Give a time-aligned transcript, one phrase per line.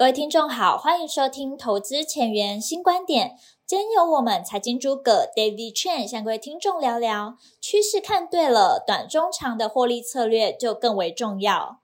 [0.00, 3.28] 各位听众好，欢迎收听《投资前沿新观点》。
[3.66, 11.82] 今天由我们财经诸葛 David Chen 向各位听众聊聊趋势，看对了，短中长的获利策略就更为重要。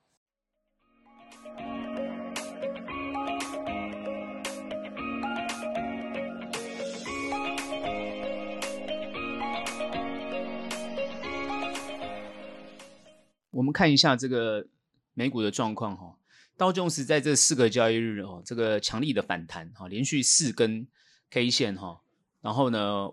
[13.51, 14.69] 我们看一下这个
[15.13, 16.17] 美股的状况哈。
[16.57, 20.87] 道琼斯在这四个交易日哦，这个强力的反弹哈，连续四根
[21.29, 22.01] K 线哈，
[22.41, 23.11] 然后呢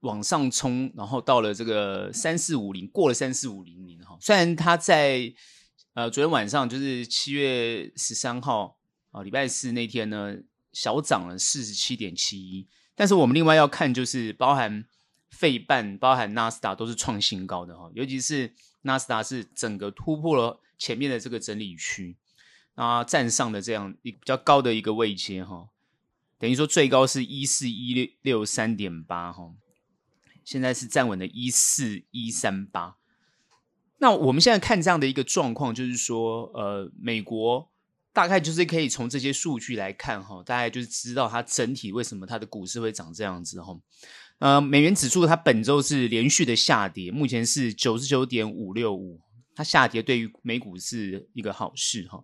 [0.00, 4.18] 往上冲，然后到了这个三四五零，过了三四五零零哈。
[4.20, 5.32] 虽然它在
[5.94, 8.76] 呃昨天晚上就是七月十三号
[9.10, 10.36] 啊礼拜四那天呢
[10.72, 14.84] 小涨了四十七点七一，但是我们另外要看就是包含
[15.30, 22.14] 费半、包含纳斯达都是创新高的哈，尤其是纳斯达是整个突破了前面的这个整理区。
[22.76, 25.68] 啊，站上的这样一比较高的一个位阶哈，
[26.38, 29.52] 等于说最高是一四一六三点八哈，
[30.44, 32.96] 现在是站稳的一四一三八。
[33.98, 37.70] 那我们现在看这样的一个状况，就是说，呃，美国
[38.12, 43.74] 大概就是可以从这些数据来看哈，大概就是知道它整体为什么它的股市会长这样子哈。
[44.38, 49.18] 呃，美元指数它本周是连续的下跌，目前是九十九点五六五，
[49.54, 52.22] 它下跌对于美股是一个好事哈。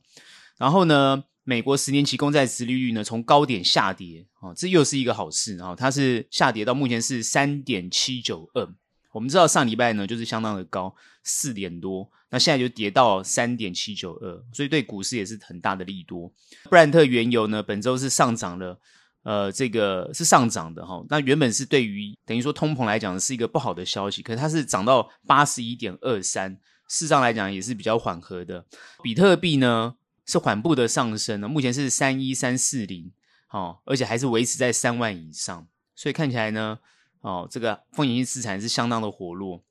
[0.58, 8.69] 然后呢，美国十年期公债殖利率呢从高点下跌，哦，这又是一个好事啊，哦，它是下跌到目前是三点七九二。
[9.12, 16.33] 我们知道上礼拜呢就是相当的高，四点多，那现在就跌到三点七九二，所以对股市也是很大的利多。
[16.70, 18.78] 布兰特原油呢本周是上涨了，
[19.23, 21.06] 呃，这个是上涨的哈，哦。
[21.11, 26.53] 那原本是对于等于说通膨来讲是一个不好的消息，可是它是涨到八十一点二三，
[26.89, 28.64] 事实上来讲也是比较缓和的。
[29.03, 29.97] 比特币呢？
[30.27, 33.12] 是缓步的上升呢，目前是三一三四零，
[33.51, 36.79] 哦，而且还是维持在三万以上，所以看起来呢，
[37.20, 39.64] 哦，这个风险性资产是相当的活络，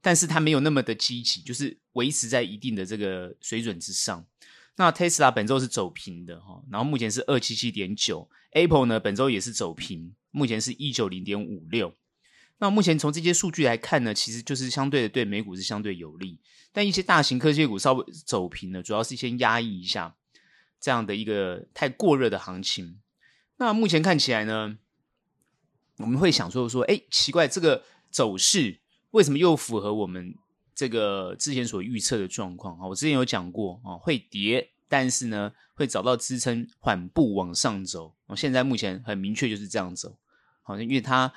[0.00, 4.24] 但是它没有那么的积极，就是维持在一定的这个水准之上。
[4.76, 11.94] 那 Tesla 本周是走平的哈，然后目前是二七七点九，Apple 呢本周也是走平，目前是一九零点五六。
[12.58, 16.40] 那目前从这些数据来看呢，其实就是相对的对美股是相对有利，
[16.72, 20.16] 但一些大型科技股稍微走平了，主要是先压抑一下
[20.80, 22.98] 这样的一个太过热的行情。
[23.58, 24.78] 那目前看起来呢，
[25.98, 28.80] 我们会想说说，哎，奇怪，这个走势
[29.10, 30.34] 为什么又符合我们
[30.74, 32.86] 这个之前所预测的状况啊？
[32.86, 38.14] 我之前有讲过啊，会跌，但是呢会找到支撑，缓步往上走。
[38.34, 40.16] 现在目前很明确就是这样走，
[40.62, 41.30] 好像因为它。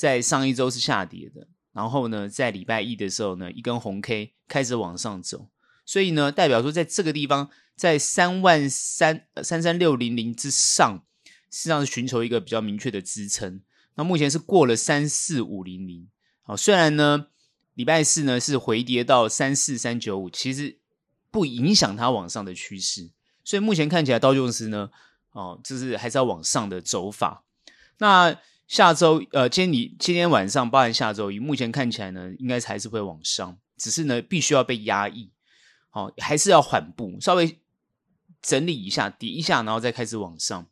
[0.00, 5.50] 在上一周是下跌的，然后呢，在礼拜一的时候呢，一根红 K 开始往上走，
[5.84, 11.04] 所以呢，代表说在这个地方，在三万三三三六零零之上，
[11.50, 13.60] 实际上是寻求一个比较明确的支撑。
[13.96, 16.08] 那目前是过了三四五零零，
[16.40, 17.26] 好，虽然呢，
[17.74, 20.78] 礼拜四呢是回跌到三四三九五，其实
[21.30, 23.10] 不影响它往上的趋势，
[23.44, 24.88] 所以目前看起来道琼斯呢，
[25.32, 27.44] 哦，就是还是要往上的走法。
[27.98, 28.34] 那
[28.70, 35.28] 下周，呃，今天你今天晚上，包含下周一，目前看起来呢，应该还是会往上，只是呢，必须要被压抑，
[35.88, 37.58] 好、哦，还是要缓步，稍微
[38.40, 40.64] 整理一下，跌一下，然后再开始往上，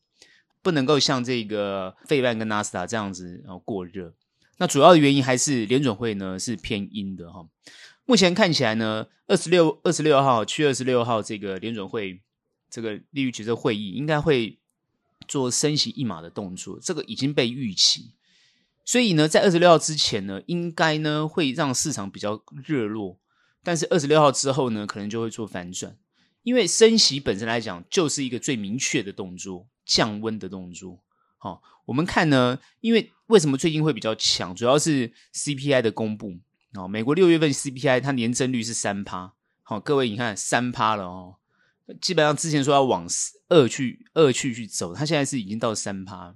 [0.62, 4.14] 不能够像这个费半跟纳斯达这样子，然后过热。
[4.58, 7.48] 那主要的原因还是联准会呢是偏阴的哈、哦。
[8.04, 12.20] 目前看起来呢，二十六二十六号，七月二十六号这个联准会
[12.70, 14.56] 这个利率决策会议应该会。
[15.28, 18.12] 做升息一码的动作，这个已经被预期，
[18.84, 23.18] 所以呢，在二十六号之前呢，应该呢会让市场比较热络，
[23.62, 25.96] 但是二十六号之后呢，可能就会做反转，
[26.42, 30.98] 因为升息本身来讲就是一个最明确的动作，降温的动作。
[31.36, 36.38] 好、我们看呢，因为为什么最近会比较强，主要是 CPI 的公布
[36.74, 41.36] 哦，美国六月份 CPI 它年增率是三趴，好、各位你看三趴了哦。
[42.00, 43.06] 基本上之前说要往
[43.48, 46.34] 二去二去去走，它现在是已经到三趴，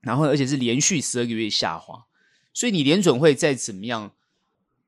[0.00, 2.06] 然后而且是连续十二个月下滑，
[2.52, 4.12] 所以你联准会再怎么样，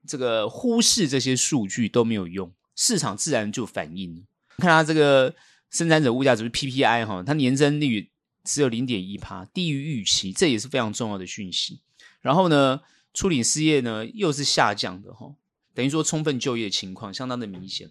[0.06, 4.26] 这个忽视这些数据都没有用，市场自然就反应。
[4.58, 5.34] 看它这个
[5.70, 8.10] 生产者物价指数 PPI 哈，它年增率
[8.42, 11.80] 只有零点一趴，低于预期，这也是非常重要的讯息。
[12.20, 12.80] 然后呢，
[13.14, 15.34] 处理失业呢又是下降的哈，
[15.72, 17.90] 等于说充分就业情况相当的明显。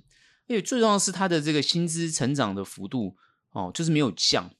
[0.50, 3.16] 因为最重要的是它的这个薪资成长的幅度
[3.52, 4.52] 哦，就是没有降。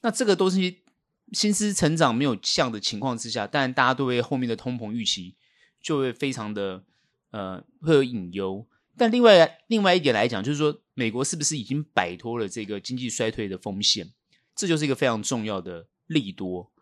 [0.00, 0.58] 那这个都是
[1.32, 5.34] 薪资成长没有降的情况之下，当然大家都会后面的通膨预期
[5.82, 6.82] 就会非常的
[7.32, 8.66] 呃会有隐忧。
[8.96, 14.10] 但另外另外一点来讲，就是说美国是不是已经摆脱了这个经济衰退的风险？
[14.54, 16.72] 这就是一个非常重要的利多。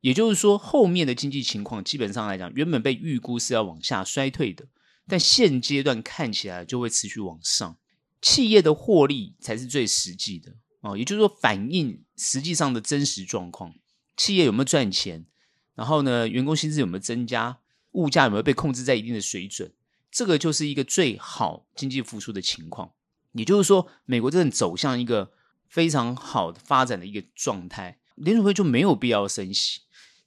[0.00, 4.66] 也就是说，后面的经济情况基本上来讲，原本被预估是要往下衰退的，
[5.06, 7.76] 但现阶段看起来就会持续往上。
[8.22, 13.74] 企业的获利才是最实际的哦，也就是说，反映实际上的真实状况，
[14.16, 15.26] 企业有没有赚钱，
[15.74, 17.58] 然后呢，员工薪资有没有增加，
[17.92, 19.72] 物价有没有被控制在一定的水准，
[20.10, 22.92] 这个就是一个最好经济复苏的情况。
[23.32, 25.32] 也就是说，美国正走向一个
[25.68, 29.80] 非常好的发展的一个状态，联储会就没有必要升息。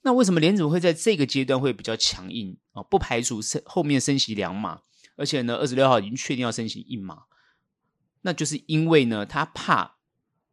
[0.08, 2.82] 那为什么联准会在这个阶段会比较强硬啊？
[2.84, 4.80] 不排除升后面升息两码，
[5.16, 7.24] 而且呢，二十六号已经确定要升息一码。
[8.22, 9.96] 那就是因为呢，他怕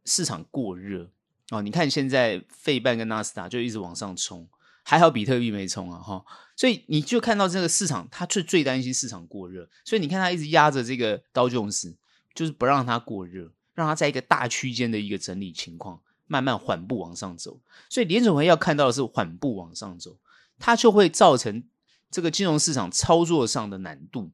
[0.04, 1.10] 市场过热
[1.48, 1.62] 哦。
[1.62, 4.46] 你看现在费半跟纳斯达就一直往上冲，
[4.82, 6.22] 还好比特币没冲啊哈。
[6.54, 11.96] 所以你就看到这个市场，他却最担心市场过热，所以你看他一直压着这个刀琼斯，
[12.34, 15.98] 就是不让它过热，让它在一个大区间的一个整理情况。
[16.26, 20.18] 慢慢缓步往上走，所以联准会要看到的是缓步往上走，
[20.58, 21.64] 它就会造成
[22.10, 24.30] 这个金融市场操作上的难度。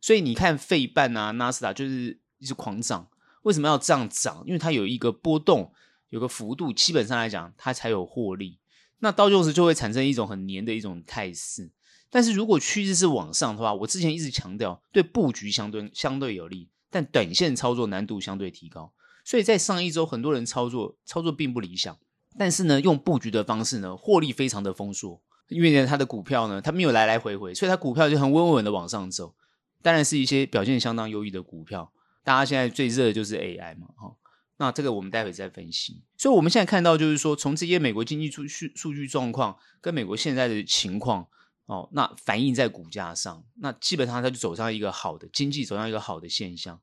[0.00, 3.08] 所以你看费半啊、纳斯达就是一直狂涨，
[3.42, 4.44] 为什么要这样涨？
[4.46, 5.72] 因为它有一个波动，
[6.10, 8.58] 有个幅度，基本上来讲它才有获利。
[9.00, 11.70] 那道琼斯就会产生一种很黏的一种态势。
[12.10, 18.92] 但是如果趋势是往上的话，我之前一直强调，对布局相对相对有利，但短线操作难度相对提高。
[19.24, 21.98] 所以在上一周，很多人操作操作并不理想，
[22.38, 25.20] 但是呢，用布局的方式呢，获利非常的丰硕。
[25.48, 29.34] 因为呢，他的股票呢，他没有来来回回，所以他股票就很稳稳的往上走。
[29.82, 31.92] 当然是一些表现相当优异的股票。
[32.22, 34.16] 大家现在最热的就是 AI 嘛，哈。
[34.56, 36.02] 那这个我们待会再分析。
[36.16, 41.26] 所以我们现在看到就是说，从这些美国经济数据数据状况跟美国现在的情况
[41.66, 46.80] 哦，那反映在股价上，那基本上它就走上一个好的经济，走上一个好的现象。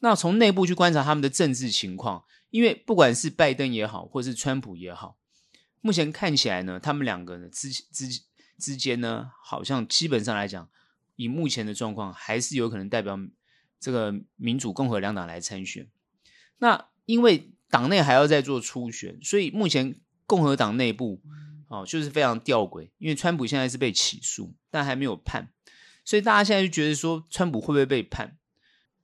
[0.00, 5.16] 那从内部去观察他们的政治情况，因为不管是拜登也好，或是川普也好，
[5.80, 8.08] 目前看起来呢，他们两个呢之之
[8.58, 10.68] 之间呢，好像基本上来讲，
[11.16, 13.18] 以目前的状况，还是有可能代表
[13.78, 15.88] 这个民主共和两党来参选。
[16.58, 21.20] 那因为党内还要再做初选，所以目前共和党内部
[21.68, 25.52] 哦，就是非常吊诡，因为川普现在是被起诉，但还没有判，
[26.04, 28.38] 所以大家现在就觉得说，川普会不会被判？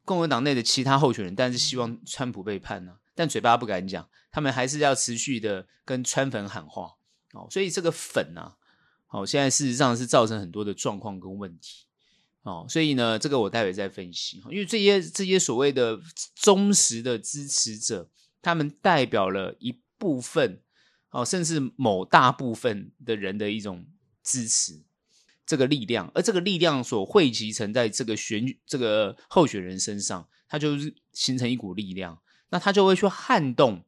[0.07, 6.93] 共和党内的其他候选人，但是希望川普被判呢、啊，但嘴巴不敢讲，他们还是要持续的跟川粉喊话
[7.33, 7.47] 哦。
[7.51, 8.57] 所以这个粉啊，
[9.07, 11.87] 好，现在事实上是造成很多的状况跟问题
[12.43, 12.65] 哦。
[12.69, 15.99] 所以呢，这个我待会再分析，因为这些这些所谓的
[16.37, 18.09] 忠实的支持者，
[18.41, 20.63] 他们代表了一部分
[21.11, 23.85] 哦，甚至某大部分的人的一种
[24.23, 24.85] 支持。
[25.47, 32.19] 这个力量，而这个力量所汇集成在这个选这个候选人身上，它就是形成一股力量，
[32.51, 33.85] 那他就会去撼动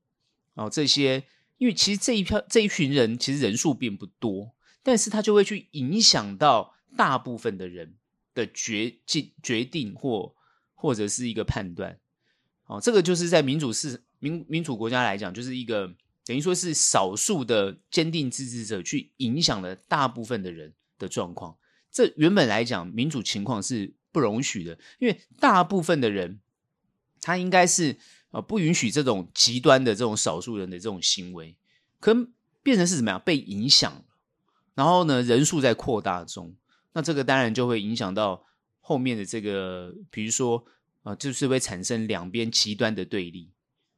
[0.54, 1.24] 哦这些，
[1.56, 7.96] 因为其实这一票这一群人其实人数并不多，但是他就会去影响到大部分的人
[8.34, 10.34] 的决决决定或
[10.74, 11.98] 或者是一个判断，
[12.66, 15.92] 哦，这个就是在民主是民民主国家来讲，就是一个
[16.24, 20.72] 等于说是少数的坚定支持者去影响了大部分的人。
[20.98, 21.56] 的状况，
[21.90, 26.40] 这原本来讲，民主情况是不容许的，因为大部分的人，
[27.20, 27.96] 他应该是
[28.30, 31.56] 呃不允许这种极端的这种少数人的这种行为，
[32.00, 33.22] 可能变成是怎么样？
[33.24, 34.04] 被影响，
[34.74, 36.56] 然后呢人数在扩大中，
[36.92, 38.44] 那这个当然就会影响到
[38.80, 40.64] 后面的这个，比如说
[41.04, 43.50] 啊、就是会产生两边极端的对立，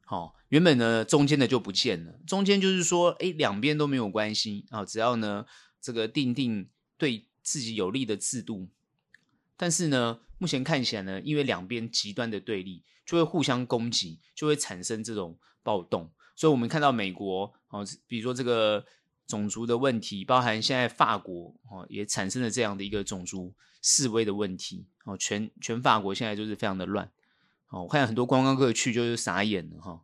[0.04, 4.66] 好、哦，原本呢中间的就不见了，中间就是说，哎，两边都没有关系。
[4.71, 5.47] 啊、只要呢
[5.80, 6.69] 这个定定。
[7.00, 8.69] 对自己有利的制度，
[9.57, 16.12] 但是呢，目前看起来呢，因为两边极端的对立，就会互相攻击，就会产生这种暴动。
[16.37, 18.85] 所以，我们看到美国哦，比如说这个
[19.26, 27.11] 种族的问题，包含现在法国哦，也产生了这样的一个种族示威的问题哦，全全法国现在就是非常的乱
[27.71, 27.83] 哦。
[27.85, 30.02] 我看很多观光客去就是傻眼了哈。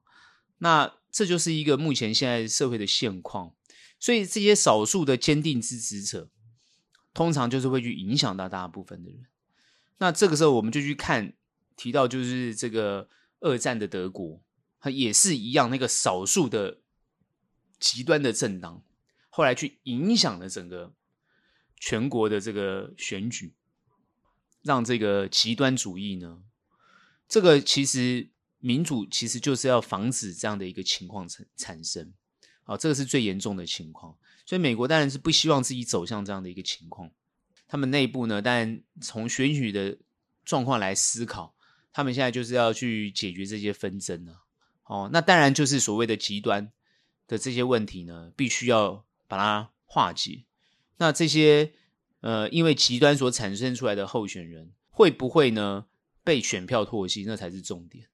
[0.58, 3.52] 那这就是一个目前现在社会的现况。
[4.00, 6.30] 所以，这些少数的坚定支持者。
[7.16, 9.24] 通常就是会去影响到大部分的人，
[9.96, 11.32] 那这个时候我们就去看
[11.74, 13.08] 提到就是这个
[13.40, 14.42] 二战的德国，
[14.78, 16.82] 它也是一样，那个少数的
[17.80, 18.84] 极端的政党，
[19.30, 20.92] 后来去影响了整个
[21.80, 23.54] 全国的这个选举，
[24.60, 26.42] 让这个极端主义呢，
[27.26, 32.12] 这个其实民主其实就是要防止这样的一个情况产产生，
[32.62, 34.18] 好，这个是最严重的情况。
[34.46, 37.10] 所以美国当然是不希望自己走向这样的一个情况，
[37.66, 39.98] 他们内部呢，当然从选举的
[40.44, 41.54] 状况来思考，
[41.92, 44.36] 他们现在就是要去解决这些纷争呢。
[44.84, 46.70] 哦，那当然就是所谓的极端
[47.26, 50.44] 的这些问题呢，必须要把它化解。
[50.98, 51.72] 那这些
[52.20, 55.86] 呃，因为极端所产生出来的候选人，会不会呢
[56.22, 57.24] 被选票唾弃？
[57.26, 58.06] 那才是重点。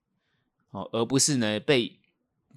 [0.70, 2.00] 哦，而不是呢被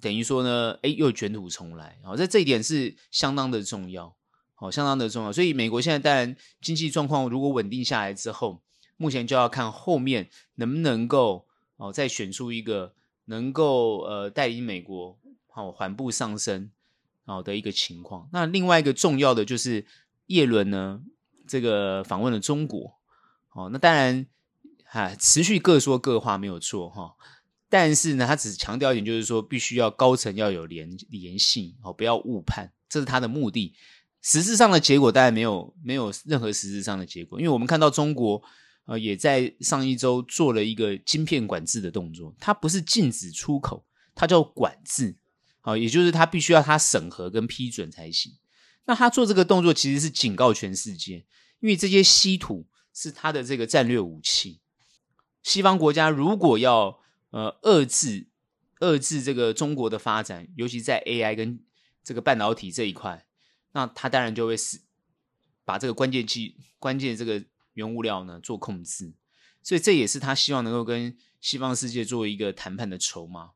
[0.00, 1.98] 等于说呢，哎，又卷土重来。
[2.04, 4.14] 哦，在这一点是相当的重要。
[4.54, 5.32] 好，相当的重要。
[5.32, 8.62] 所以美国现在当然经济状况如果稳定下来之后，
[8.96, 12.94] 目前就要看后面能不能够哦再选出一个
[13.26, 16.70] 能够呃带领美国好缓步上升
[17.26, 18.30] 好的一个情况。
[18.32, 19.84] 那另外一个重要的就是
[20.28, 21.02] 叶伦呢
[21.46, 22.98] 这个访问了中国，
[23.52, 24.26] 哦，那当然
[24.84, 27.14] 哈持续各说各话没有错哈，
[27.78, 33.74] 但是呢他只强调一点就是说必须要高层要有联联系哦，不要误判，这是他的目的。
[34.22, 38.42] 实质上的结果当然没有没有任何实质上的结果，因为我们看到中国
[38.86, 45.14] 呃也在上一周做了一个晶片管制的动作，它不是禁止出口，它叫管制，
[45.60, 48.32] 好，也就是它必须要它审核跟批准才行。
[48.86, 51.26] 那他做这个动作其实是警告全世界，
[51.60, 54.60] 因为这些稀土是他的这个战略武器，
[55.42, 56.98] 西方国家如果要
[57.36, 58.28] 呃遏制
[58.80, 61.62] 遏制这个中国的发展，尤其在 AI 跟
[62.02, 63.26] 这个半导体这一块。
[63.72, 64.80] 那他当然就会是
[65.62, 69.12] 把这个关键器、关键这个原物料呢做控制，
[69.62, 73.50] 所以这也是他希望能够跟西方世界做一个谈判的筹码。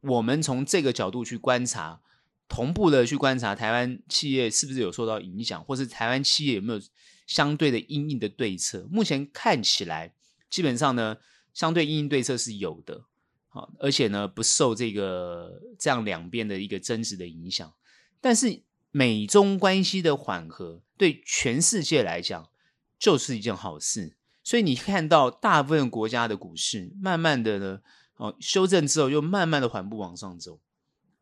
[0.00, 2.00] 我们从这个角度去观察，
[2.48, 6.80] 同步的去观察台湾企业是不是有受到影响，或是台湾企业有没有
[7.26, 8.88] 相对的阴影的对策。
[8.90, 10.14] 目前看起来，
[10.48, 11.18] 基本上呢，
[11.54, 13.04] 相对应对策是有的，
[13.48, 17.72] 好，而且呢不受这个这样两边的一个争执的影响，
[18.20, 18.62] 但是。
[18.94, 22.50] 美中关系的缓和，对全世界来讲
[22.98, 24.18] 就是一件好事。
[24.44, 27.80] 所以你看到大部分国家的股市，慢慢的呢，
[28.16, 30.60] 哦，修正之后又慢慢的缓步往上走。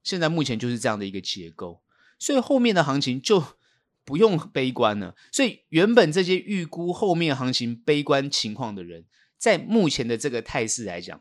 [0.02, 1.80] 现在目前就是这样的一个结构，
[2.18, 3.40] 所以后面的行情就
[4.04, 5.14] 不用悲观了。
[5.30, 9.04] 所以原本这些预估后面行情悲观情况的人，
[9.40, 11.20] 在目前的这个态势来讲，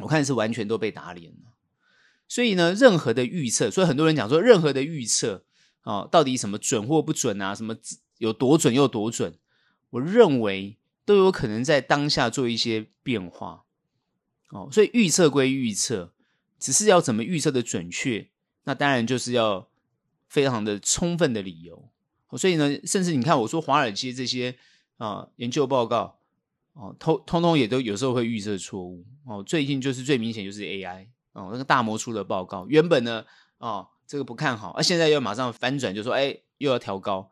[0.00, 1.54] 我看是完全都被打脸了。
[2.28, 5.44] 所以呢，任何的预测，所以很多人讲说，任何的预测。
[5.84, 7.56] 哦，到底什么准或不准啊？
[7.56, 7.76] 什么
[8.18, 9.36] 有多准又多准？
[9.90, 13.64] 我认为都有可能在当下做一些变化。
[14.50, 16.12] 哦，所以预测归预测，
[16.60, 18.28] 只是要怎么预测的准确，
[18.62, 19.68] 那当然就是要
[20.28, 21.88] 非常的充分的理由。
[22.38, 24.56] 所以呢，甚至你看我说华尔街这些
[24.98, 26.20] 啊、研究报告，
[26.72, 29.04] 哦，通通通也都有时候会预测错误。
[29.26, 33.24] 哦，最近就是最明显就是 AI 哦，那个大摩出的报告，原本呢，
[33.58, 33.88] 哦。
[34.04, 37.30] 这个不看好，而、现在又马上反转，就说哎，又要调高，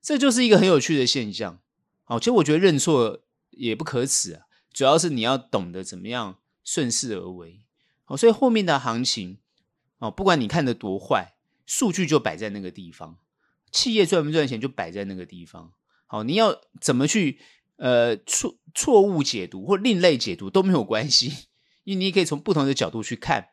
[0.00, 1.58] 这就是一个很有趣的现象。
[2.06, 3.20] 哦，其实我觉得认错
[3.50, 7.60] 也不可耻啊，主要是你要懂得怎么样顺势而为。
[8.06, 9.40] 哦，所以后面的行情，
[9.98, 11.34] 哦，不管你看得多坏，
[11.66, 13.18] 数据就摆在那个地方，
[13.70, 15.74] 企业赚不赚钱就摆在那个地方。
[16.06, 17.40] 好，你要怎么去
[17.82, 21.48] 呃错错误解读或另类解读都没有关系，
[21.82, 23.48] 因为你可以从不同的角度去看。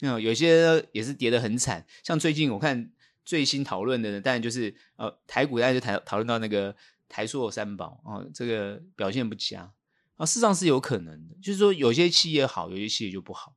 [0.00, 2.90] 嗯，有些也是跌得很惨，像最近我看
[3.24, 6.74] 最新讨论的呢，当然就是呃台股，大家就谈讨论到那个
[7.08, 9.72] 台塑三宝啊、这个表现不佳。
[10.16, 13.54] 啊，事实上是有可能的，就是说有些企业好，有些企业就不好，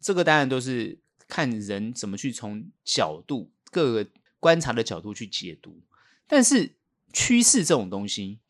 [0.00, 5.80] 这个当然都是看人怎么去从角度各个观察的角度去解读，
[6.26, 6.74] 但是
[7.12, 8.40] 趋势这种东西，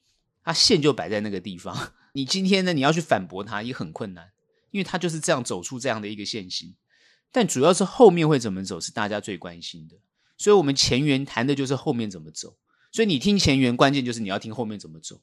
[0.45, 4.31] 它线就摆在那个地方， 你今天呢你要去反驳它也很困难，
[4.71, 6.75] 因为它就是这样走出这样的一个线型。
[7.33, 9.97] 但主要是后面会怎么走是大家最关心的，
[10.37, 12.57] 所以我们前缘谈的就是后面怎么走。
[12.93, 15.21] 所以你听前缘，关键就是你要听后面怎么走，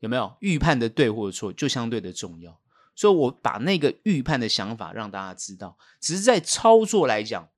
[0.00, 2.60] 有没有预判的对或错就相对的重要。
[2.94, 7.48] 所以我把那个预判的想法让大家知道，只是在操作来讲，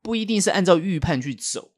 [0.00, 1.72] 不一定是按照预判去走，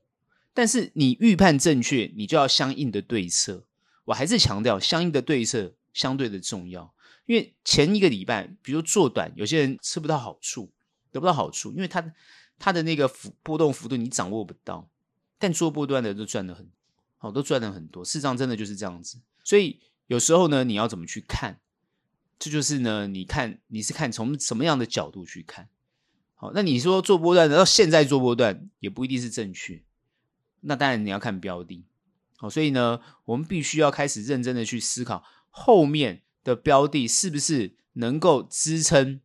[0.52, 3.64] 但是你预判正确，你就要相应的对策。
[4.04, 6.94] 我还是强调，相应的对策相对的重要，
[7.26, 10.71] 因为前一个礼拜，比如做短，有些人吃不到好处。
[11.12, 12.02] 得不到好处，因为他
[12.59, 14.88] 他的那个幅波动幅度你掌握不到，
[15.38, 16.66] 但做波段的都赚得很
[17.18, 18.02] 好，都赚了很多。
[18.02, 19.18] 事实上，真的就是这样子。
[19.44, 21.61] 所以有时候呢，你要怎么去看？
[22.38, 25.68] 这就是呢，你看你是看从什么样的角度去看。
[26.35, 29.82] 好，那你说做波段的到现在做波段也不一定是正确。
[30.62, 31.85] 那当然你要看标的。
[32.42, 39.20] 哦，所以呢，我们必须要开始认真的去思考后面的标的是不是能够支撑。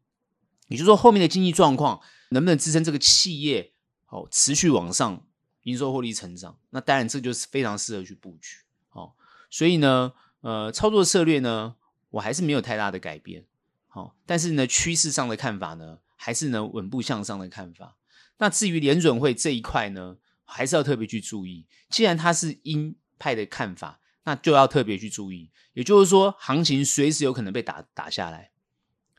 [0.67, 3.73] 也就是说，后面的经济状况能不能支撑这个企业
[4.05, 5.25] 好持续往上
[5.63, 6.59] 营收获利成长？
[6.69, 8.57] 那当然，这就是非常适合去布局。
[8.89, 9.15] 好，
[9.49, 11.75] 所以呢，呃，操作策略呢，
[12.11, 13.45] 我还是没有太大的改变。
[13.87, 17.95] 好，但是呢，趋势上的看法呢，还是呢稳步向上的看法。
[18.37, 21.65] 那至于联准会这一块呢，还是要特别去注意。
[21.89, 25.51] 既然它是鹰派的看法，那就要特别去注意。
[25.73, 28.51] 也就是说，行情随时有可能被打打下来，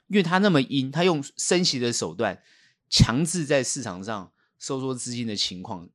[0.09, 2.43] 因为它那么阴，它用升息的手段
[2.89, 5.89] 强制在市场上收缩资金的情况，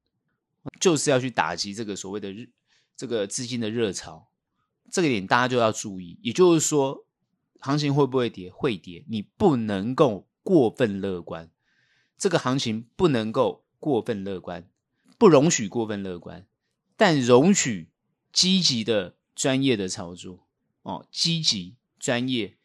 [0.79, 2.49] 就是要去打击这个所谓的日
[2.95, 4.29] 这个资金的热潮。
[4.91, 6.19] 这个点大家就要注意。
[6.21, 7.05] 也就是说，
[7.59, 8.51] 行情会不会跌？
[8.51, 11.49] 会跌，你不能够过分乐观。
[12.17, 14.69] 这个行情不能够过分乐观，
[15.17, 16.45] 不容许过分乐观，
[16.95, 17.89] 但容许
[18.33, 20.45] 积极的专业的操作
[20.81, 22.57] 哦，积极专业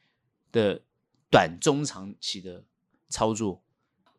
[0.51, 0.83] 的
[1.31, 2.65] 短中长期的
[3.09, 3.63] 操作，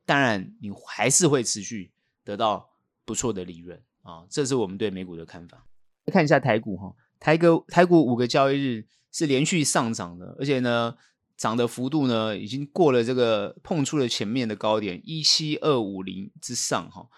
[0.05, 1.91] 当然你还是会持续
[2.23, 2.69] 得到
[3.03, 4.27] 不错的利润啊、哦。
[4.29, 5.67] 这是我们对美股的看法。
[6.05, 8.87] 看一下台股哈，台股台股五个交易日。
[9.11, 10.95] 是连续上涨的，而且呢，
[11.35, 17.09] 涨的幅度呢，已经过了这个碰触了前面的高点一七二五零之上哈。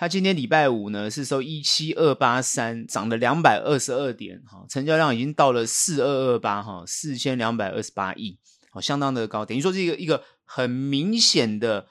[0.00, 8.38] 它今天礼拜五呢是收一七二八三，涨了两百二十二点哈，成交量已经到了四二二八哈，四千两百二十八亿，
[8.70, 11.86] 好，相当的高，等于说是一个一个很明显的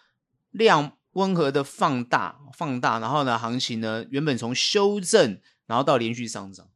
[0.49, 6.67] 量温和的放大放大，然后呢，行情呢原本从修正，然后到连续上涨，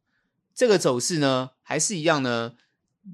[0.53, 2.53] 这个走势呢还是一样呢。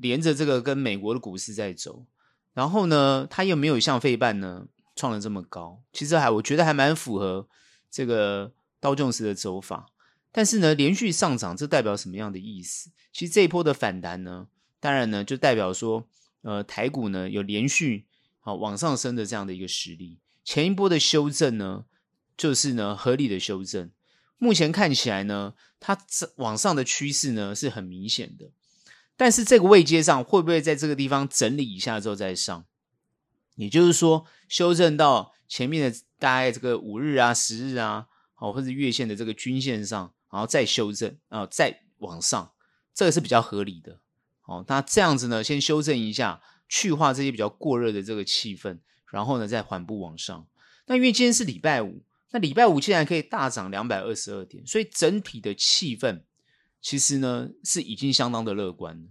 [0.01, 2.05] 连着这个跟美国的股市在走，
[2.53, 7.47] 然后呢，它又没有像费半呢创了这么高，其实还我觉得还蛮符合
[7.89, 9.87] 这个刀琼斯的走法。
[10.31, 12.91] 但是呢，连续上涨这代表什么样的意思？
[13.11, 14.47] 其实这一波的反弹呢，
[14.79, 16.07] 当然呢就代表说，
[16.43, 18.05] 呃，台股呢有连续
[18.39, 20.19] 好往上升的这样的一个实力。
[20.45, 21.85] 前一波的修正呢，
[22.37, 23.89] 就是呢合理的修正。
[24.37, 28.51] 目前看起来呢，它这往上的趋势呢是很明显的。
[29.17, 32.65] 但是这个位阶上会不会在这个地方整理一下之后再上？
[33.55, 42.53] 也就是说，修正到前面的大概这个五日啊、十日啊，哦，或者月线的这个均线上，然后再修正啊、哦，再往上，
[42.93, 43.99] 这个是比较合理的。
[44.43, 48.79] 哦，那这样子呢，先修正一下，去化这些比较过热的这个气氛，
[49.11, 50.47] 然后呢，再缓步往上。
[50.85, 56.21] 那因为今天是礼拜五，那礼拜五竟然可以大涨两百二十二点，所以整体的气氛。
[56.81, 59.07] 其实呢，是已经相当的乐观了。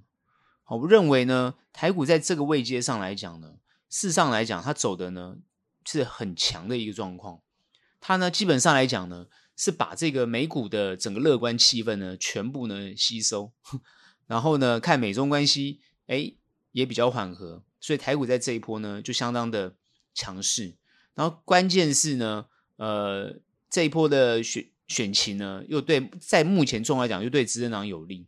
[0.65, 3.57] 好，我认为呢，台股在这个位阶上来讲呢，
[3.91, 5.37] 事实上来讲，它走的呢
[5.91, 7.41] 是很强的一个状况。
[8.01, 13.53] 它呢，基本上来讲呢，是把这个美股的整个乐观气氛呢，全部呢吸收。
[14.27, 16.35] 然后呢，看美中关系，哎，
[16.73, 19.75] 也比较缓和，所以台股在这一波呢，就相当的
[20.15, 20.77] 强势。
[21.15, 22.47] 然后关键是呢，
[22.77, 24.71] 呃，这一波的选。
[24.89, 28.27] 选情呢，又对在目前中来讲，又对执政党有利，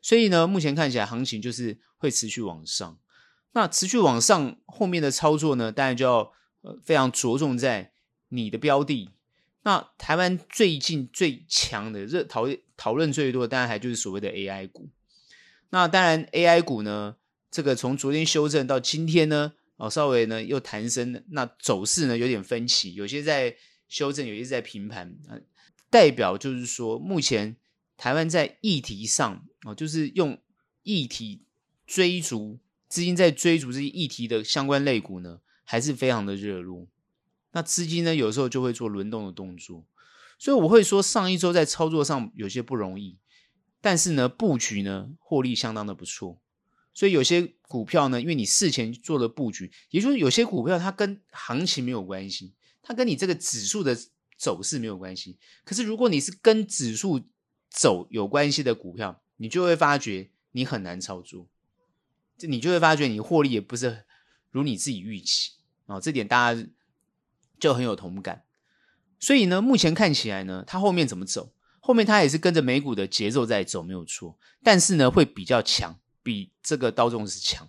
[0.00, 2.96] 所以呢，目前看起来行情就是会持续往上。
[3.54, 6.32] 那持续往上，后面的操作呢，当然就要
[6.84, 7.92] 非常着重在
[8.28, 9.10] 你的标的。
[9.62, 14.88] 那台湾最近最强的热讨讨论最多，当然还就是所谓的 AI 股。
[15.70, 17.16] 那当然 AI 股呢，
[17.50, 23.56] 这个从昨天修正到今天呢，哦稍微呢又弹升，那走势呢有点分歧，有些在
[23.88, 25.34] 修正，有些在平盘啊。
[25.90, 27.56] 代表就是说，目前
[27.96, 30.38] 台湾在议题上哦，就是用
[30.82, 31.42] 议题
[31.86, 36.86] 追逐资金，在追逐这些议题的相关类股呢，还是非常的热络。
[37.52, 39.84] 那资金呢，有时候就会做轮动的动作，
[40.38, 43.18] 所以我会说，上一周在操作上有些不容易，
[43.82, 46.40] 但是呢，布局呢，获利相当的不错。
[46.94, 53.94] 所以有些股票呢，因为你事前做了布局，也就是有些股票它跟行情没有关系，它跟你这个指数的。
[54.38, 57.22] 走势没有关系，可是如果你是跟指数
[57.70, 61.48] 走有关系的股票，你就会发觉你很难操作，
[62.36, 64.04] 这你就会发觉你获利也不是
[64.50, 65.52] 如你自己预期
[65.86, 66.66] 啊，这点大家
[67.58, 68.44] 就很有同感。
[69.18, 71.52] 所以呢，目前看起来呢，它后面怎么走？
[71.80, 77.68] 后面它也是跟着美股的节奏在走，没有错，但是呢，会比较强，比这个刀重石强。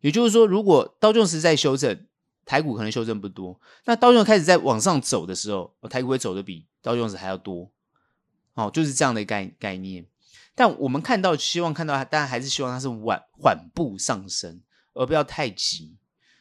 [0.00, 2.06] 也就是说，如果刀重石在修正。
[2.46, 7.70] 台股可能修正不多，那道琼开始在往上走的时候，台股会走的比道琼斯还要多，
[8.54, 10.04] 哦，就是这样的概概念。
[10.56, 14.60] 但我们看到，希望看到它，当然还是希望它是缓缓步上升，
[14.94, 15.96] 而不要太急。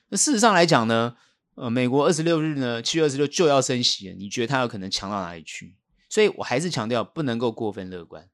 [0.10, 1.16] 那事实上来讲呢，
[1.56, 5.76] 呃，美国二十六日呢，七月二十六就要升息了，你觉得它有可能强到哪里去？
[6.10, 8.28] 所以我还是强调不能够过分乐观。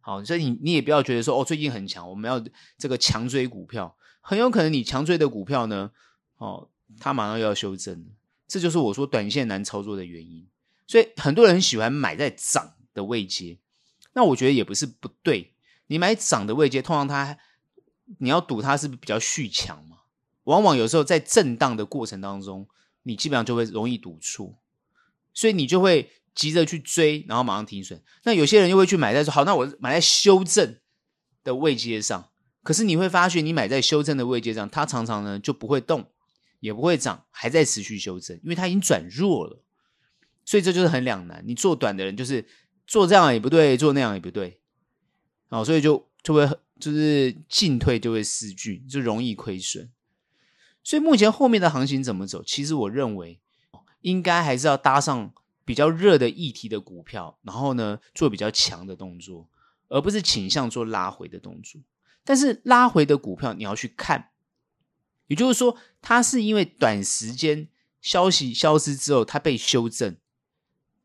[0.00, 2.42] 好，所以你你也不要觉得说哦，最近很强，我们要
[2.78, 5.90] 这个强追股票，很有可能你强追的股票呢，
[6.38, 6.68] 哦。
[7.00, 8.06] 它马上又要修正，
[8.46, 10.46] 这就是我说短线难操作的原因。
[10.86, 13.58] 所以很多人喜欢买在涨的位阶，
[14.12, 15.52] 那我觉得也不是不对。
[15.88, 17.36] 你买涨的位阶，通常它
[18.18, 19.95] 你要赌它是不是比较续强嘛？
[20.46, 22.66] 往往有时候在震荡的过程当中，
[23.04, 24.58] 你基本上就会容易赌错，
[25.32, 28.02] 所以你就会急着去追，然后马上停损。
[28.24, 30.78] 那有些人又会去买在说好，那我买在修正
[31.44, 32.30] 的位阶上。
[32.62, 36.10] 可是你会发现，你买在修正的位阶上，它常常呢就不会动，
[36.58, 39.62] 也不会涨，还在持续修正，因为它已经转弱了。
[40.44, 41.42] 所以这就是很两难。
[41.46, 42.44] 你做短的人就是
[42.86, 44.60] 做这样也不对，做那样也不对，
[45.48, 49.90] 哦，所以就就会就是进退就会失据，就容易亏损。
[50.86, 52.44] 所以目前后面的行情怎么走？
[52.44, 53.40] 其实我认为，
[54.02, 59.48] 应该还是要搭上比较热的议题的股票，然后呢做比较强的动作，
[59.88, 61.80] 而不是倾向做拉回的动作。
[62.22, 64.28] 但是拉回的股票你要去看，
[65.26, 67.66] 也就是说，它是因为短时间
[68.00, 70.16] 消息消失之后，它被修正，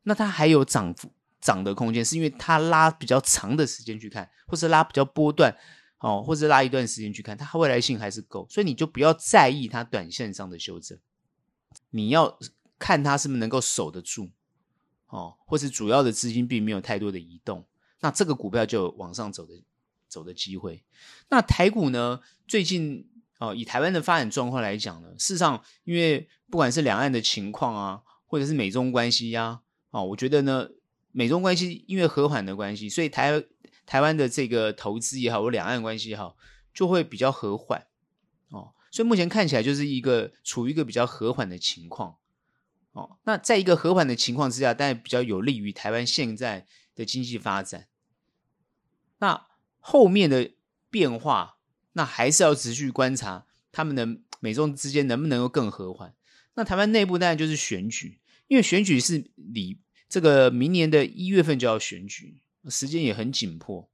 [0.04, 5.56] 那它还有涨幅涨的空间，是因为它拉比较长的时间去看，或是拉比较波段。
[6.02, 10.98] 哦，或者拉一段时间去看，它未来性还是够，所以你就不要在意它短线上的修正，
[11.90, 12.36] 你要
[12.76, 14.32] 看它是不是能够守得住，
[15.06, 17.64] 哦，或是主要的资金并没有太多的移动，
[18.00, 19.54] 那这个股票就有往上走的
[20.08, 20.82] 走的机会。
[21.28, 22.20] 那台股呢？
[22.48, 29.60] 最近哦，以台湾的发展状况来讲呢，事实上，因为不管是两岸的情况啊，或者是美中关系呀，
[29.90, 30.68] 哦，我觉得呢，
[31.12, 33.44] 美中关系因为和缓的关系，所以台。
[33.92, 36.34] 台湾的这个投资也好，或两岸关系也好，
[36.72, 37.88] 就会比较和缓
[38.48, 38.72] 哦。
[38.90, 42.16] 所以目前看起来就是一个处于一个比较和缓的情况
[42.92, 43.18] 哦。
[43.24, 47.88] 那在一个和缓的情况之下，当然比较有利于台湾现在的经济发展。
[49.18, 49.46] 那
[49.78, 50.52] 后面的
[50.88, 51.58] 变化，
[51.92, 54.08] 那还是要持续观察他们的
[54.40, 56.14] 美中之间能不能够更和缓。
[56.54, 59.78] 那台湾内部当然就是选举，因为选举是你
[60.08, 62.38] 这个明年的一月份就要选举。
[62.68, 63.88] 时间也很紧迫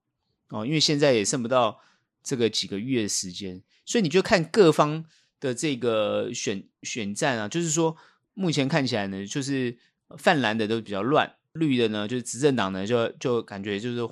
[0.48, 1.80] 哦，因为现在也剩不到
[2.22, 5.04] 这个几个月的时间，所以你就看各方
[5.40, 7.96] 的这个选选战啊，就是说
[8.34, 9.78] 目前看起来呢，就是
[10.16, 14.02] 泛蓝的都比较乱，绿的呢就是执政党呢就就感觉就是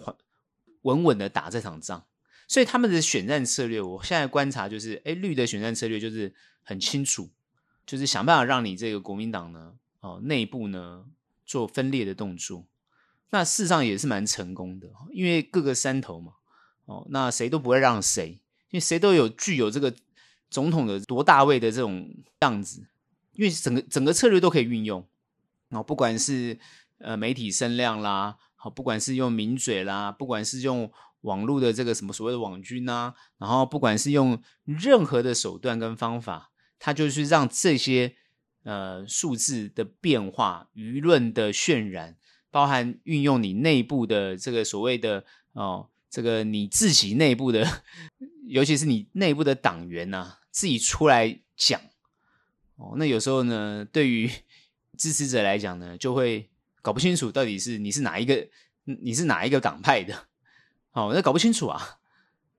[0.82, 2.06] 稳稳的打这场仗，
[2.46, 7.30] 所以他们的选战策略，我现在观察就是，哎，绿的选战策略就是很清楚，
[7.84, 11.06] 就是想办法让你这个国民党呢，哦，内部呢
[11.44, 12.66] 做分裂的动作。
[13.30, 16.34] 那事实上也是蛮成功的，因为各个山头嘛，
[16.84, 18.30] 哦，那谁都不会让谁，
[18.70, 19.92] 因为谁都有具有这个
[20.48, 22.08] 总统的多大位的这种
[22.40, 22.86] 样子，
[23.32, 25.04] 因为整个整个策略都可以运用，
[25.70, 26.56] 哦，不管是
[26.98, 30.90] 呃媒体声量啦，好，不管是用名嘴啦，不管是用
[31.22, 38.14] 网络的这个什么所谓的网军啊，然后不管是用任何的手段跟方法，他就是让这些
[38.62, 42.16] 呃数字的变化、舆论的渲染。
[42.50, 47.66] 包含运用你内部的这个所谓的哦，这个你自己内部的，
[48.48, 51.80] 尤其是你内部的党员呐、自己出来讲。
[52.76, 54.30] 哦，那有时候呢，对于
[54.96, 56.50] 支持者来讲呢，就会
[56.82, 58.48] 搞不清楚到底是你是哪一个，
[58.84, 60.26] 你是哪一个党派的，
[60.92, 61.98] 哦，那搞不清楚啊，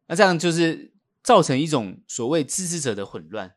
[0.07, 0.91] 那这样就是
[1.23, 3.55] 造成一种所谓支持者的混乱。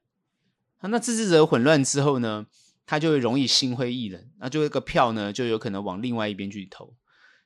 [0.79, 2.47] 啊，那支持者混乱之后呢？
[2.91, 6.97] 他就会容易心灰意冷，那就一个票呢，就有可能往另外一边去投。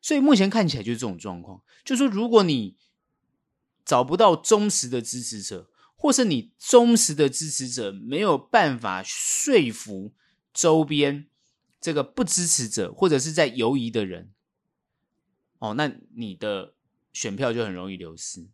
[0.01, 2.79] 所以目前看起来就是这种状况，就是说如果你
[3.85, 10.15] 找不到忠实的支持者，或是你忠实的支持者没有办法说服
[10.55, 11.27] 周边
[11.79, 14.33] 这个不支持者或者是在犹疑的人，
[15.59, 16.73] 哦，那你的
[17.13, 18.49] 选票就很容易流失。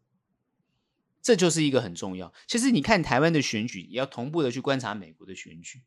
[1.23, 2.35] 这就是一个很重要。
[2.49, 5.83] 其实你看台湾的选举，也要同步的去观察美国的选举。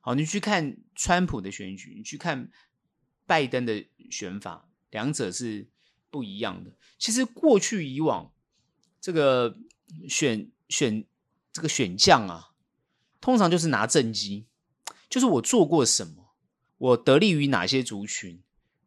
[0.00, 2.50] 好，你去看川普的选举，你去看
[3.26, 5.68] 拜登的选法，两者是
[6.08, 6.72] 不一样的。
[6.98, 8.32] 其实过去以往，
[9.00, 9.58] 这个
[10.08, 11.04] 选选
[11.52, 12.52] 这个选将啊，
[13.20, 14.46] 通常就是拿政绩，
[15.10, 16.34] 就是我做过什么，
[16.78, 18.40] 我得利于哪些族群，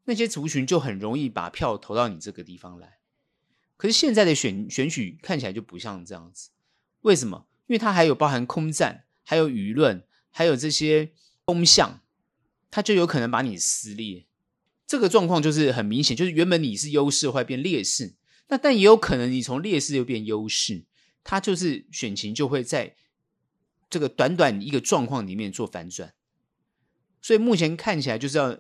[0.06, 3.00] 那些族群就很容易把票投到你这个地方来。
[3.78, 6.50] 可是现在的选选举看起来就不像这样子，
[7.02, 7.48] 为什么？
[7.68, 10.08] 因为它还有包含空战，还有舆论。
[10.32, 11.12] 还有这些
[11.46, 12.02] 风向，
[12.72, 14.26] 它就有可能把你撕裂。
[14.88, 18.16] 这个状况就是很明显，就是原本你是优势，会变劣势。
[18.48, 20.84] 那但也有可能你从劣势又变优势，
[21.24, 22.96] 它就是选情就会在
[23.90, 26.14] 这个短短一个状况里面做反转。
[27.22, 28.60] 所以目前看起来就是要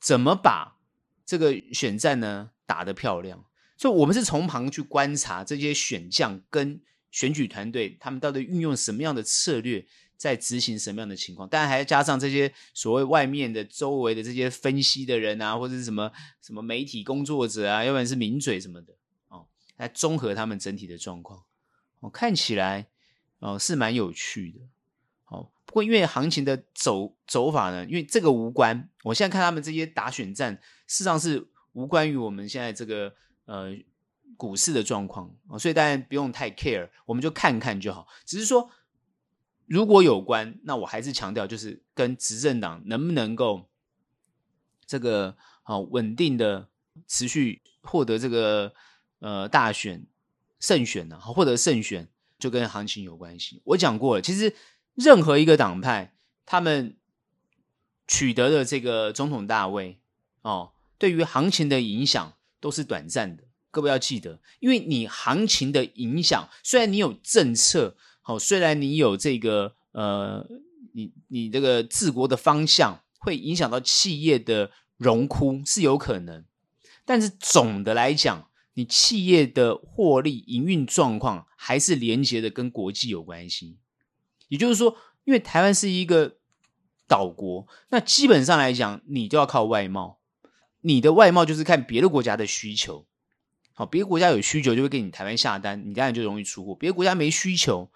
[0.00, 0.78] 怎么把
[1.26, 3.44] 这个选战呢打得漂亮。
[3.76, 9.84] 所以我们是从旁去观察这些选将跟选举团队，他们到底运用什么样的策略。
[10.24, 11.46] 在执行什么样的情况？
[11.46, 16.10] 当然还要加上这些所谓外面的周围的这些分析的人啊，或者是什么
[16.40, 18.94] 什么媒体工作者啊，要不然是名嘴什么的
[19.28, 21.42] 哦，来综合他们整体的状况
[22.00, 22.86] 哦，看起来
[23.40, 24.60] 哦是蛮有趣的。
[25.26, 30.54] 哦，不过因为行情的走走法呢，因为这个无关，我现在看他们这些打选战，
[30.86, 33.76] 事实上是无关于我们现在这个呃
[34.38, 38.08] 股市的状况哦，所以大家不用太 care，我们就看看就好。
[38.24, 38.70] 只是说
[39.66, 43.68] 如果有关，那我还是强调，就是跟执政党能不能够
[44.86, 46.68] 这个好稳定的
[47.06, 48.72] 持续获得这个
[49.18, 50.06] 呃大选
[50.60, 53.60] 胜选呢，获得胜选就跟行情有关系。
[53.64, 54.54] 我讲过了，其实。
[54.96, 56.14] 任何一个党派，
[56.46, 56.96] 他们
[58.06, 59.98] 取得的这个总统大位
[60.42, 63.42] 哦，对于行情的影响都是短暂的。
[63.72, 70.46] 各位要记得，因为你行情的影响，虽然你有政策，好、哦，虽然你有这个呃，
[70.94, 76.42] 你你这个治国的方向，会影响到企业的荣枯是有可能，
[77.04, 83.76] 但是总的来讲，你企业的获利营运状况还是连接的跟国际有关系。
[84.48, 86.38] 也就是说，因为台湾是一个
[87.06, 90.18] 岛国，那基本上来讲，你就要靠外贸。
[90.80, 93.06] 你的外贸就是看别的国家的需求，
[93.74, 96.74] 好，别的国家有需求就会给你台湾下单，你当然就容易出货。
[96.74, 97.90] 别的国家没需求，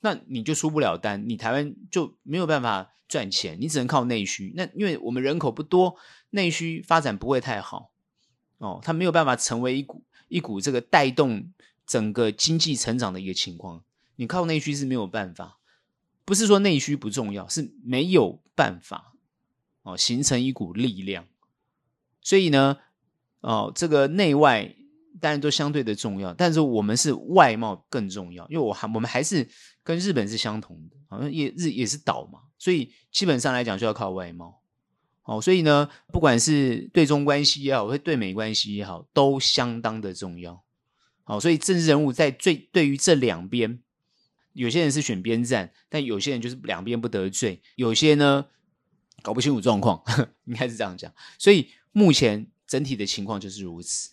[0.00, 4.52] 那你就出不了单，你台湾就没有办法赚钱，你只能靠内需。
[4.56, 5.96] 那因为我们人口不多，
[6.30, 7.92] 内需发展不会太好，
[8.58, 11.52] 哦，它没有办法成为一股一股这个带动
[11.86, 13.84] 整个经济成长的一个情况。
[14.16, 15.58] 你靠内需是没有办法。
[16.24, 19.16] 不是说内需不重要，是没有办法
[19.82, 21.26] 哦形成一股力量。
[22.22, 22.78] 所以呢，
[23.40, 24.76] 哦，这个内外
[25.20, 29.48] 当然都相对的重要，但是我们是外贸更重要，因为我还我们还是
[29.82, 34.60] 跟日本是相同的，好像也日也是岛嘛，所以基本上来讲就要靠外贸。
[35.24, 40.64] 哦，所以呢，不管是对中关系也好，或对美关系也好，都相当的重要。
[41.22, 43.80] 好，所以政治人物在最对于这两边。
[44.52, 47.62] 有些人是选边站，但有些人就是两边不得罪。
[47.76, 48.44] 有些呢
[49.22, 50.02] 搞不清楚状况，
[50.46, 51.12] 应该是这样讲。
[51.38, 54.10] 所以目前整体的情况就是如此。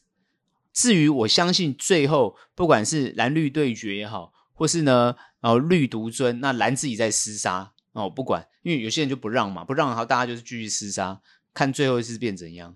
[0.77, 11.19] 至于我相信最后不管是蓝绿对决也好，或是呢然后绿独尊，那蓝自己在厮杀哦，不管，因为有些人就不让嘛，不让好，大家就是继续厮杀，
[11.51, 12.75] 看最后是变怎样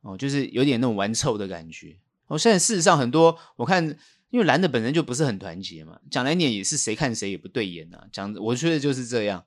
[0.00, 1.98] 哦，就是有点那种玩臭的感觉。
[2.28, 3.98] 哦，现在事实上很多我看。
[4.30, 9.42] 因为蓝的本身就不是很团结嘛，讲来年也是谁看谁也不对眼呐、讲我觉得就是这样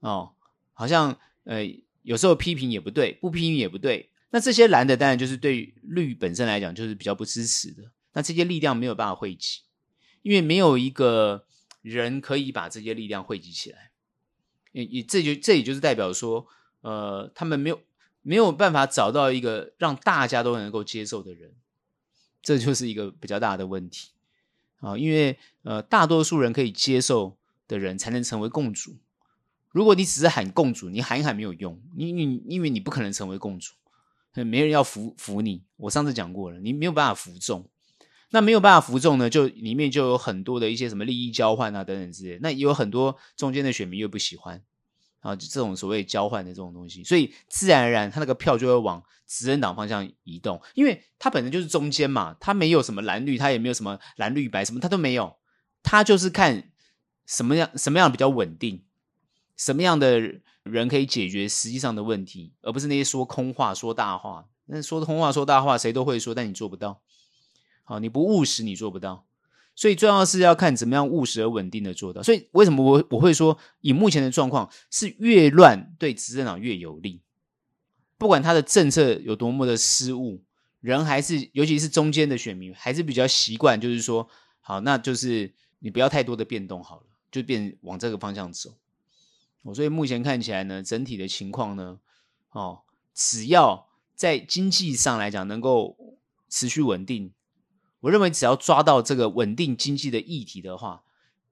[0.00, 0.32] 哦，
[0.74, 1.64] 好像呃
[2.02, 4.09] 有时候批评也不对，不批评也不对。
[4.30, 7.90] 那这些蓝的当然就是对绿本身来讲就是比较不支持的。
[8.12, 9.60] 那这些力量没有办法汇集，
[10.22, 11.46] 因为没有一个
[11.82, 13.90] 人可以把这些力量汇集起来。
[14.72, 16.46] 也也这就这也就是代表说，
[16.80, 17.80] 呃，他们没有
[18.22, 21.52] 没有办法找到一个让大家都能够接受的人。
[22.42, 24.10] 这就是一个比较大的问题
[24.78, 27.36] 啊，因为呃，大多数人可以接受
[27.68, 28.96] 的人才能成为共主。
[29.68, 33.74] 如果你只是喊共主，你喊一喊没有用，你你因为你不可能成为共主，
[34.34, 35.64] 没人要服服你。
[35.76, 37.68] 我上次讲过了，你没有办法服众。
[38.30, 44.62] 那没有办法服众呢，就里面就有很多的一些什么利益交换啊等等之类，那也有很多中间的选民又不喜欢。
[45.20, 55.36] 啊，就这种所谓交换的这种东西，所以自然而然，他那个票就会往执政党方向移动，因为他本身就是中间嘛，他没有什么蓝绿，他也没有什么蓝绿白，什么他都没有，
[55.82, 56.70] 他就是看
[57.26, 58.82] 什么样什么样比较稳定，
[59.60, 60.18] 什么样的
[60.62, 64.48] 人可以解决实际上的问题，而不是那些说空话、说大话。
[64.64, 67.02] 那说空话、说大话，谁都会说，但你做不到。
[67.84, 69.26] 好，你不务实，你做不到。
[69.76, 72.22] 所以重要是要看怎么样务实而稳定的做到。
[72.22, 77.20] 所以为什么我我会说，以目前的状况是越乱对执政党越有利。
[78.16, 80.42] 不管他的政策有多么的失误，
[80.80, 84.26] 人还是尤其是中间的选民还是比较习惯，就是说，
[84.60, 88.74] 好，那就是你不要太多的变动好了，就变往这个方向走。
[89.62, 91.98] 哦，所以目前看起来呢，整体的情况呢，
[92.50, 92.80] 哦，
[93.14, 95.96] 只要在经济上来讲能够
[96.48, 97.32] 持续稳定。
[98.00, 101.02] 我认为只要抓到这个稳定经济的议题的话，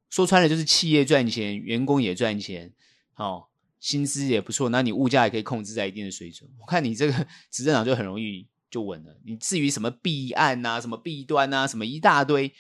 [0.09, 2.73] 说穿了就是企业赚钱，员工也赚钱，
[3.17, 6.49] 哦，薪资也不错，那你物价也可以控制在一定的水准。
[6.59, 7.13] 我看你这个
[7.53, 9.15] 执政党就很容易就稳了。
[9.27, 12.51] 你至于什么弊案啊、什么弊端啊、什么一大堆，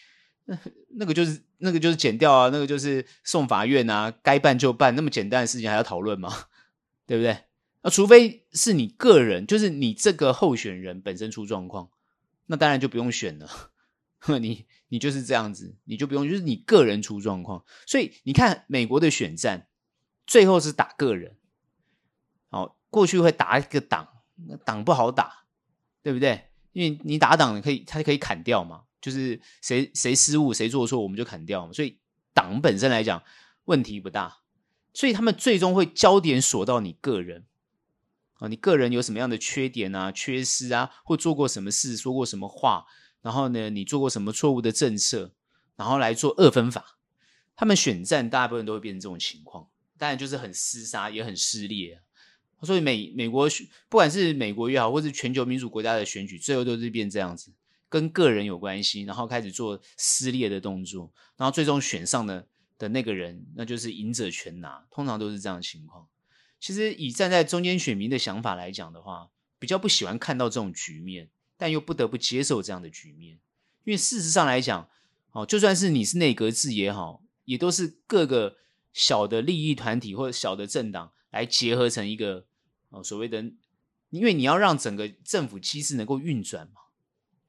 [0.44, 0.58] 那
[0.96, 6.32] 那个就是那个就是剪掉啊，那个就是送法院啊，该办就办，那么简单的事情还要讨论吗？
[7.06, 7.44] 对不对？
[7.82, 11.90] 那除非是你个人，就是你这个候选人本身出状况，
[12.46, 13.70] 那当然就不用选了。
[14.40, 17.64] 你你就是这样子，你就不用，就是你个人出状况。
[17.86, 19.68] 所以你看美国的选战，
[20.26, 21.36] 最后是打个人。
[22.50, 24.08] 哦，过去会打一个党，
[24.48, 25.44] 那党不好打，
[26.02, 26.48] 对不对？
[26.72, 28.84] 因为你打党你可以，他可以砍掉嘛。
[29.00, 31.98] 就是谁谁失误谁做错我们就砍掉，所以
[32.32, 33.22] 党本身来讲
[33.64, 34.38] 问题不大，
[34.92, 37.46] 所以他们最终会焦点锁到你个人
[38.34, 42.86] 啊，你个人有什么样的缺点啊、缺失啊，或做过什么事、说过什么话，
[43.22, 45.32] 然后呢，你做过什么错误的政策，
[45.76, 46.98] 然后来做二分法。
[47.56, 52.00] 他们选战大部分都会变成这种情况，当然就是很厮杀，也很撕裂。
[52.62, 53.48] 所以美美国
[53.88, 57.52] 不管是美国也好，或是全球民主国家的选举，最后都是变这样子，
[57.88, 62.46] 跟个人有关系，然后开始做撕裂的动作，然后最终选上的
[62.78, 66.06] 的那个人，那就是赢者全拿，通常都是这样的情况。
[66.60, 73.38] 其实以站在中间选民的想法来讲的话，比较不喜欢看到这种局面，但又不得不接受这样的局面，
[73.84, 74.88] 因为事实上来讲，
[75.32, 78.56] 哦，就算是你是内阁制也好，也都是各个
[78.92, 82.46] 小的利益团体或者小的政党来结合成一个。
[82.90, 83.42] 哦，所谓的，
[84.08, 86.80] 因为你要让整个政府机制能够运转嘛，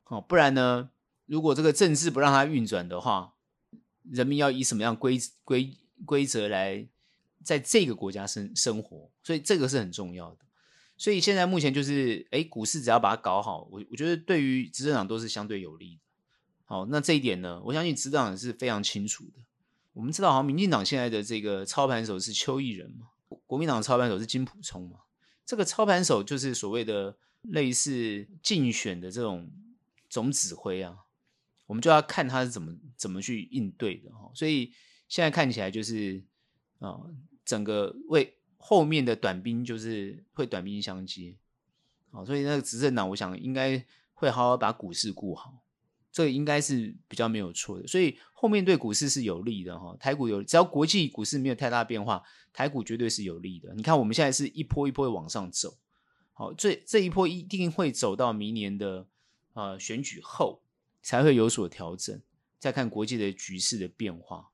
[0.10, 0.90] 哦，不然呢，
[1.26, 3.34] 如果这个政治不让它运转的话，
[4.04, 5.74] 人民要以什么样规规
[6.06, 6.88] 规则来
[7.44, 9.10] 在这个国家生生活？
[9.24, 10.38] 所以这个是很重要的。
[10.98, 16.02] 所以现在目前就是，哎，股市只要把它搞好，我我觉得对于执政党都是相对有利的。
[16.66, 19.40] 好，那这一点呢，我相信执政党是非常清楚的。
[19.94, 23.08] 我们知道，好像民进党现在的这个操盘手是邱毅仁嘛，
[23.48, 24.98] 国民党的操盘手是金溥聪嘛。
[25.46, 29.50] 这个操盘手就是所谓的类似竞选的这种
[30.10, 30.98] 总指挥啊，
[31.68, 34.32] 我们就要看他是怎么怎么去应对的哈。
[34.34, 34.74] 所以
[35.08, 36.24] 现在看起来就是
[36.80, 37.00] 啊，
[37.46, 41.38] 整个为后面的短兵就是会短兵相接，
[42.12, 45.64] 好，所以那个执政党我想应该会好好把股市顾好。
[46.12, 49.96] 这应该是比较没有错的，所以后面对股市是有利的哈。
[50.00, 53.72] 台股有，只要国际股市没有太大变化，台股绝对是有利的。
[53.76, 55.78] 你看我们现在是一波一波的往上走，
[56.34, 59.06] 好，这这一波一定会走到明年的
[59.60, 60.62] 呃选举后
[61.02, 62.22] 才会有所调整，
[62.60, 64.50] 再看国际的局势的变化。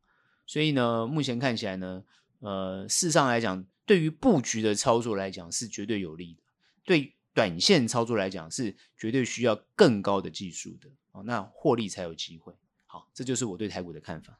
[0.46, 2.04] 所以呢，目前看起来呢，
[2.40, 6.42] 呃，事实上来讲，对于布局的操作来讲是绝对有利的，
[6.84, 7.12] 对。
[7.36, 12.56] 短线操作来讲是绝对需要更高的技术的哦，那获利才有机会。
[12.86, 14.40] 好，这就是我对台股的看法。